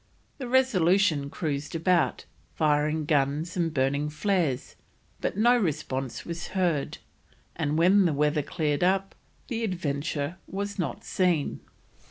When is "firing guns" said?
2.55-3.55